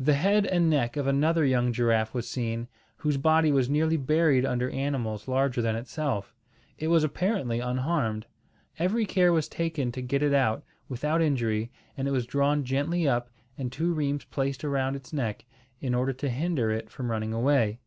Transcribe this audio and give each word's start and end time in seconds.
The 0.00 0.14
head 0.14 0.46
and 0.46 0.70
neck 0.70 0.96
of 0.96 1.06
another 1.06 1.44
young 1.44 1.74
giraffe 1.74 2.14
was 2.14 2.26
seen, 2.26 2.68
whose 2.96 3.18
body 3.18 3.52
was 3.52 3.68
nearly 3.68 3.98
buried 3.98 4.46
under 4.46 4.70
animals 4.70 5.28
larger 5.28 5.60
than 5.60 5.76
itself. 5.76 6.34
It 6.78 6.88
was 6.88 7.04
apparently 7.04 7.60
unharmed. 7.60 8.24
Every 8.78 9.04
care 9.04 9.30
was 9.30 9.48
taken 9.50 9.92
to 9.92 10.00
get 10.00 10.22
it 10.22 10.32
out 10.32 10.64
without 10.88 11.20
injury, 11.20 11.70
and 11.98 12.08
it 12.08 12.12
was 12.12 12.24
drawn 12.24 12.64
gently 12.64 13.06
up 13.06 13.28
and 13.58 13.70
two 13.70 13.92
rheims 13.92 14.24
placed 14.24 14.64
around 14.64 14.96
its 14.96 15.12
neck, 15.12 15.44
in 15.82 15.94
order 15.94 16.14
to 16.14 16.30
hinder 16.30 16.70
it 16.70 16.88
from 16.88 17.10
running 17.10 17.34
away. 17.34 17.78